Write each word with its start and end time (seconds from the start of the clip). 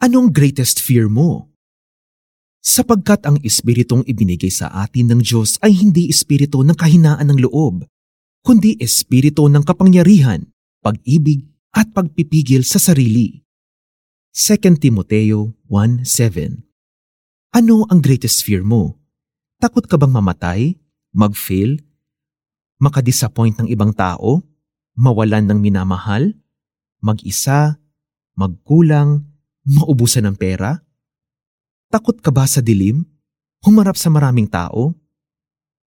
Anong 0.00 0.32
greatest 0.32 0.80
fear 0.80 1.12
mo? 1.12 1.52
Sapagkat 2.64 3.28
ang 3.28 3.36
espiritong 3.44 4.00
ibinigay 4.08 4.48
sa 4.48 4.72
atin 4.72 5.12
ng 5.12 5.20
Diyos 5.20 5.60
ay 5.60 5.76
hindi 5.76 6.08
espiritu 6.08 6.64
ng 6.64 6.72
kahinaan 6.72 7.28
ng 7.28 7.44
loob, 7.44 7.84
kundi 8.40 8.80
espiritu 8.80 9.44
ng 9.52 9.60
kapangyarihan, 9.60 10.48
pag-ibig 10.80 11.52
at 11.76 11.92
pagpipigil 11.92 12.64
sa 12.64 12.80
sarili. 12.80 13.44
2 14.32 14.80
Timoteo 14.80 15.52
1.7 15.68 16.64
Ano 17.60 17.84
ang 17.84 18.00
greatest 18.00 18.40
fear 18.40 18.64
mo? 18.64 18.96
Takot 19.60 19.84
ka 19.84 20.00
bang 20.00 20.16
mamatay? 20.16 20.80
Mag-fail? 21.12 21.76
Makadisappoint 22.80 23.60
ng 23.60 23.68
ibang 23.68 23.92
tao? 23.92 24.40
Mawalan 24.96 25.44
ng 25.44 25.60
minamahal? 25.60 26.40
Mag-isa? 27.04 27.76
Magkulang? 28.32 29.28
Maubusan 29.70 30.26
ng 30.26 30.34
pera? 30.34 30.82
Takot 31.94 32.18
ka 32.18 32.34
ba 32.34 32.42
sa 32.42 32.58
dilim? 32.58 33.06
Humarap 33.62 33.94
sa 33.94 34.10
maraming 34.10 34.50
tao? 34.50 34.98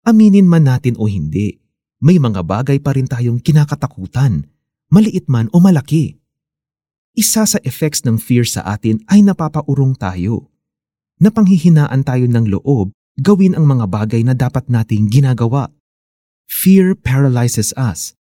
Aminin 0.01 0.49
man 0.49 0.65
natin 0.65 0.97
o 0.97 1.05
hindi, 1.05 1.61
may 2.01 2.17
mga 2.17 2.41
bagay 2.41 2.81
pa 2.81 2.97
rin 2.97 3.05
tayong 3.05 3.37
kinakatakutan, 3.37 4.49
maliit 4.89 5.29
man 5.29 5.53
o 5.53 5.61
malaki. 5.61 6.17
Isa 7.13 7.45
sa 7.45 7.61
effects 7.69 8.01
ng 8.09 8.17
fear 8.17 8.49
sa 8.49 8.65
atin 8.65 9.05
ay 9.13 9.21
napapaurong 9.21 9.93
tayo. 9.93 10.49
Napanghihinaan 11.21 12.01
tayo 12.01 12.25
ng 12.33 12.49
loob 12.49 12.97
gawin 13.21 13.53
ang 13.53 13.69
mga 13.69 13.93
bagay 13.93 14.25
na 14.25 14.33
dapat 14.33 14.73
nating 14.73 15.13
ginagawa. 15.13 15.69
Fear 16.49 16.97
paralyzes 16.97 17.77
us. 17.77 18.17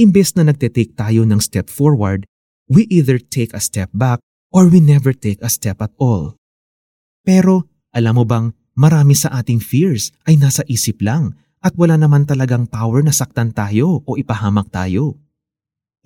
Imbes 0.00 0.32
na 0.40 0.48
nagte-take 0.48 0.96
tayo 0.96 1.28
ng 1.28 1.40
step 1.44 1.68
forward, 1.68 2.24
we 2.72 2.88
either 2.88 3.20
take 3.20 3.52
a 3.52 3.60
step 3.60 3.92
back 3.92 4.24
or 4.50 4.70
we 4.70 4.78
never 4.82 5.12
take 5.16 5.40
a 5.42 5.50
step 5.50 5.82
at 5.82 5.92
all. 5.98 6.38
Pero 7.26 7.66
alam 7.90 8.20
mo 8.20 8.24
bang 8.28 8.52
marami 8.78 9.16
sa 9.16 9.32
ating 9.34 9.58
fears 9.58 10.12
ay 10.28 10.38
nasa 10.38 10.62
isip 10.68 11.02
lang 11.02 11.34
at 11.64 11.74
wala 11.74 11.98
naman 11.98 12.28
talagang 12.28 12.68
power 12.70 13.02
na 13.02 13.10
saktan 13.10 13.50
tayo 13.50 14.04
o 14.06 14.10
ipahamak 14.14 14.70
tayo. 14.70 15.18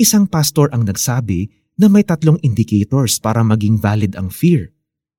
Isang 0.01 0.25
pastor 0.25 0.73
ang 0.73 0.89
nagsabi 0.89 1.53
na 1.77 1.92
may 1.92 2.01
tatlong 2.01 2.41
indicators 2.41 3.20
para 3.20 3.45
maging 3.45 3.77
valid 3.77 4.17
ang 4.17 4.33
fear. 4.33 4.73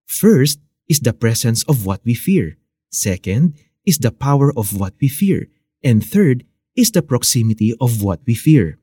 First 0.10 0.58
is 0.90 1.06
the 1.06 1.14
presence 1.14 1.62
of 1.70 1.86
what 1.86 2.02
we 2.02 2.18
fear. 2.18 2.58
Second 2.90 3.54
is 3.86 4.02
the 4.02 4.10
power 4.10 4.50
of 4.58 4.74
what 4.74 4.98
we 4.98 5.10
fear. 5.10 5.50
And 5.86 6.02
third 6.02 6.46
is 6.78 6.94
the 6.94 7.02
proximity 7.02 7.74
of 7.82 8.02
what 8.02 8.22
we 8.26 8.34
fear. 8.34 8.82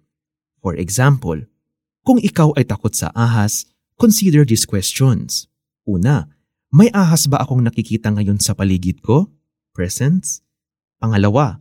For 0.62 0.74
example, 0.74 1.46
kung 2.02 2.18
ikaw 2.18 2.54
ay 2.58 2.66
takot 2.66 2.94
sa 2.94 3.14
ahas, 3.14 3.68
consider 3.98 4.46
these 4.46 4.64
questions. 4.64 5.50
Una, 5.84 6.30
may 6.70 6.88
ahas 6.94 7.26
ba 7.26 7.42
akong 7.42 7.60
nakikita 7.66 8.14
ngayon 8.14 8.38
sa 8.38 8.54
paligid 8.54 9.02
ko? 9.02 9.28
Presence. 9.74 10.40
Pangalawa, 11.02 11.58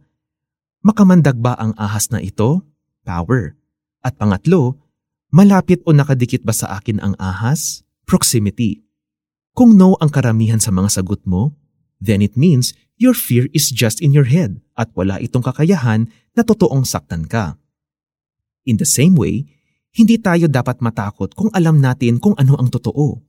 makamandag 0.86 1.38
ba 1.42 1.58
ang 1.58 1.74
ahas 1.76 2.14
na 2.14 2.22
ito? 2.22 2.64
Power. 3.02 3.58
At 4.06 4.16
pangatlo, 4.16 4.78
malapit 5.34 5.82
o 5.84 5.92
nakadikit 5.92 6.46
ba 6.46 6.54
sa 6.54 6.78
akin 6.78 7.02
ang 7.02 7.14
ahas? 7.18 7.84
Proximity. 8.08 8.86
Kung 9.58 9.74
no 9.74 9.98
ang 9.98 10.14
karamihan 10.14 10.62
sa 10.62 10.70
mga 10.70 11.02
sagot 11.02 11.26
mo, 11.26 11.58
then 11.98 12.22
it 12.22 12.38
means 12.38 12.78
your 12.98 13.18
fear 13.18 13.50
is 13.58 13.74
just 13.74 14.02
in 14.06 14.14
your 14.14 14.30
head 14.30 14.62
at 14.78 14.94
wala 14.94 15.18
itong 15.18 15.42
kakayahan 15.42 16.10
na 16.38 16.46
totoong 16.46 16.86
saktan 16.86 17.26
ka. 17.26 17.58
In 18.70 18.78
the 18.78 18.86
same 18.86 19.18
way, 19.18 19.50
hindi 19.98 20.22
tayo 20.22 20.45
dapat 20.45 20.78
matakot 20.78 21.34
kung 21.34 21.50
alam 21.58 21.81
natin 21.81 22.22
kung 22.22 22.38
ano 22.38 22.53
ang 22.62 22.70
totoo 22.70 23.28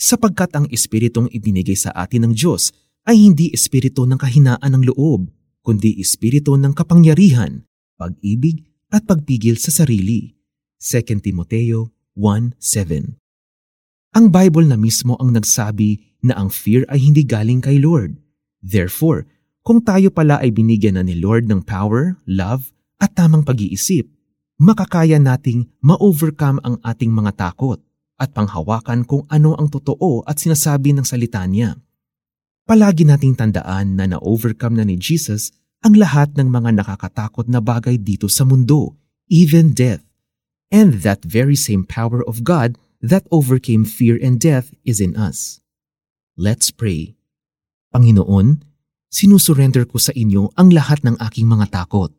sapagkat 0.00 0.52
ang 0.56 0.68
espiritong 0.68 1.32
ibinigay 1.32 1.76
sa 1.76 1.92
atin 1.96 2.28
ng 2.28 2.32
Diyos 2.36 2.72
ay 3.04 3.20
hindi 3.20 3.48
espiritu 3.52 4.08
ng 4.08 4.16
kahinaan 4.16 4.72
ng 4.76 4.92
loob, 4.92 5.28
kundi 5.60 5.96
espiritu 6.00 6.56
ng 6.56 6.72
kapangyarihan, 6.72 7.64
pag-ibig 8.00 8.64
at 8.88 9.04
pagpigil 9.04 9.60
sa 9.60 9.68
sarili. 9.72 10.36
2 10.80 11.20
Timoteo 11.20 11.92
1.7 12.16 13.16
Ang 14.16 14.26
Bible 14.32 14.68
na 14.68 14.80
mismo 14.80 15.20
ang 15.20 15.36
nagsabi 15.36 16.20
na 16.24 16.36
ang 16.36 16.48
fear 16.48 16.88
ay 16.88 17.00
hindi 17.00 17.24
galing 17.24 17.64
kay 17.64 17.80
Lord. 17.80 18.16
Therefore, 18.60 19.24
kung 19.60 19.84
tayo 19.84 20.08
pala 20.08 20.40
ay 20.40 20.52
binigyan 20.52 20.96
na 20.96 21.04
ni 21.04 21.16
Lord 21.16 21.48
ng 21.48 21.64
power, 21.64 22.16
love, 22.24 22.72
at 23.00 23.16
tamang 23.16 23.44
pag-iisip, 23.44 24.08
makakaya 24.60 25.16
nating 25.16 25.72
ma-overcome 25.80 26.60
ang 26.60 26.76
ating 26.84 27.08
mga 27.08 27.32
takot 27.48 27.80
at 28.20 28.36
panghawakan 28.36 29.08
kung 29.08 29.24
ano 29.32 29.56
ang 29.56 29.72
totoo 29.72 30.20
at 30.28 30.36
sinasabi 30.36 30.92
ng 30.92 31.08
salita 31.08 31.40
niya. 31.48 31.80
Palagi 32.68 33.08
nating 33.08 33.40
tandaan 33.40 33.96
na 33.96 34.04
na-overcome 34.04 34.76
na 34.76 34.84
ni 34.84 35.00
Jesus 35.00 35.56
ang 35.80 35.96
lahat 35.96 36.36
ng 36.36 36.52
mga 36.52 36.76
nakakatakot 36.76 37.48
na 37.48 37.64
bagay 37.64 37.96
dito 37.96 38.28
sa 38.28 38.44
mundo, 38.44 39.00
even 39.32 39.72
death. 39.72 40.04
And 40.68 41.00
that 41.02 41.24
very 41.24 41.56
same 41.56 41.88
power 41.88 42.20
of 42.28 42.44
God 42.44 42.76
that 43.00 43.24
overcame 43.32 43.88
fear 43.88 44.20
and 44.20 44.36
death 44.36 44.76
is 44.84 45.00
in 45.00 45.16
us. 45.16 45.64
Let's 46.36 46.68
pray. 46.68 47.16
Panginoon, 47.96 48.60
sinusurrender 49.08 49.88
ko 49.88 49.96
sa 49.96 50.12
inyo 50.12 50.52
ang 50.54 50.68
lahat 50.70 51.00
ng 51.02 51.16
aking 51.18 51.48
mga 51.48 51.72
takot. 51.72 52.12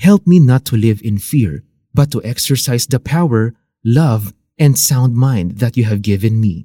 Help 0.00 0.24
me 0.24 0.40
not 0.40 0.64
to 0.64 0.80
live 0.80 1.04
in 1.04 1.20
fear, 1.20 1.60
but 1.92 2.08
to 2.08 2.24
exercise 2.24 2.88
the 2.88 2.96
power, 2.96 3.52
love, 3.84 4.32
and 4.56 4.80
sound 4.80 5.12
mind 5.12 5.60
that 5.60 5.76
you 5.76 5.84
have 5.84 6.00
given 6.00 6.40
me. 6.40 6.64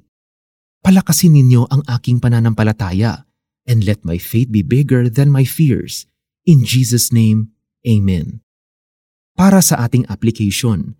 Palakasin 0.80 1.36
ninyo 1.36 1.68
ang 1.68 1.84
aking 1.84 2.16
pananampalataya 2.16 3.28
and 3.68 3.84
let 3.84 4.08
my 4.08 4.16
faith 4.16 4.48
be 4.48 4.64
bigger 4.64 5.12
than 5.12 5.28
my 5.28 5.44
fears. 5.44 6.08
In 6.48 6.64
Jesus' 6.64 7.12
name, 7.12 7.52
Amen. 7.84 8.40
Para 9.36 9.60
sa 9.60 9.84
ating 9.84 10.08
application, 10.08 10.96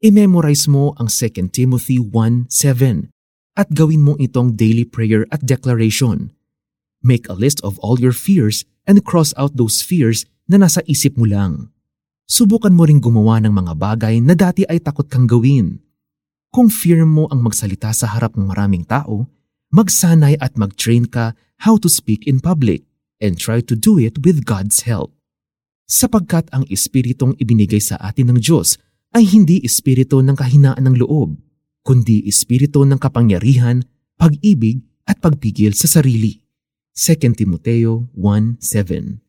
i-memorize 0.00 0.64
mo 0.64 0.96
ang 0.96 1.12
2 1.12 1.52
Timothy 1.52 2.00
1.7 2.00 3.12
at 3.52 3.68
gawin 3.76 4.00
mo 4.00 4.16
itong 4.16 4.56
daily 4.56 4.88
prayer 4.88 5.28
at 5.28 5.44
declaration. 5.44 6.32
Make 7.04 7.28
a 7.28 7.36
list 7.36 7.60
of 7.60 7.76
all 7.84 8.00
your 8.00 8.16
fears 8.16 8.64
and 8.88 9.04
cross 9.04 9.36
out 9.36 9.60
those 9.60 9.84
fears 9.84 10.24
na 10.46 10.62
nasa 10.62 10.82
isip 10.86 11.18
mo 11.18 11.26
lang. 11.26 11.70
Subukan 12.26 12.74
mo 12.74 12.86
ring 12.86 12.98
gumawa 12.98 13.38
ng 13.42 13.54
mga 13.54 13.72
bagay 13.78 14.14
na 14.18 14.34
dati 14.34 14.66
ay 14.66 14.82
takot 14.82 15.06
kang 15.06 15.30
gawin 15.30 15.86
kung 16.56 16.72
fear 16.72 17.04
mo 17.04 17.28
ang 17.28 17.44
magsalita 17.44 17.92
sa 17.92 18.08
harap 18.16 18.32
ng 18.32 18.48
maraming 18.48 18.80
tao, 18.88 19.28
magsanay 19.76 20.40
at 20.40 20.56
mag-train 20.56 21.04
ka 21.04 21.36
how 21.68 21.76
to 21.76 21.84
speak 21.84 22.24
in 22.24 22.40
public 22.40 22.80
and 23.20 23.36
try 23.36 23.60
to 23.60 23.76
do 23.76 24.00
it 24.00 24.24
with 24.24 24.40
God's 24.48 24.88
help. 24.88 25.12
Sapagkat 25.84 26.48
ang 26.56 26.64
espiritong 26.72 27.36
ibinigay 27.36 27.76
sa 27.76 28.00
atin 28.00 28.32
ng 28.32 28.38
Diyos 28.40 28.80
ay 29.12 29.28
hindi 29.28 29.60
espiritu 29.68 30.24
ng 30.24 30.32
kahinaan 30.32 30.80
ng 30.80 30.96
loob, 30.96 31.36
kundi 31.84 32.24
espiritu 32.24 32.88
ng 32.88 32.96
kapangyarihan, 32.96 33.84
pag-ibig 34.16 34.80
at 35.04 35.20
pagpigil 35.20 35.76
sa 35.76 35.84
sarili. 35.84 36.40
2 36.96 37.36
Timoteo 37.36 38.08
1.7 38.16 39.25